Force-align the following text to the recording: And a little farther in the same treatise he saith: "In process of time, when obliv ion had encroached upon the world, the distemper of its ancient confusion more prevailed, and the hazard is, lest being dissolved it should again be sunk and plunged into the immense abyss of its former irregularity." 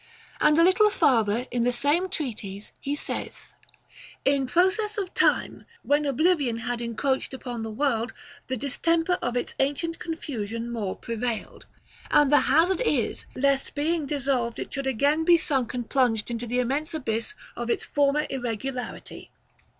And 0.39 0.57
a 0.57 0.63
little 0.63 0.89
farther 0.89 1.45
in 1.51 1.63
the 1.63 1.71
same 1.71 2.09
treatise 2.09 2.71
he 2.81 2.95
saith: 2.95 3.51
"In 4.25 4.47
process 4.47 4.97
of 4.97 5.13
time, 5.13 5.63
when 5.83 6.05
obliv 6.05 6.43
ion 6.43 6.57
had 6.57 6.81
encroached 6.81 7.35
upon 7.35 7.61
the 7.61 7.69
world, 7.69 8.11
the 8.47 8.57
distemper 8.57 9.19
of 9.21 9.37
its 9.37 9.53
ancient 9.59 9.99
confusion 9.99 10.71
more 10.71 10.95
prevailed, 10.95 11.67
and 12.09 12.31
the 12.31 12.39
hazard 12.49 12.81
is, 12.83 13.25
lest 13.35 13.75
being 13.75 14.07
dissolved 14.07 14.57
it 14.57 14.73
should 14.73 14.87
again 14.87 15.23
be 15.23 15.37
sunk 15.37 15.75
and 15.75 15.87
plunged 15.87 16.31
into 16.31 16.47
the 16.47 16.57
immense 16.57 16.95
abyss 16.95 17.35
of 17.55 17.69
its 17.69 17.85
former 17.85 18.25
irregularity." 18.31 19.29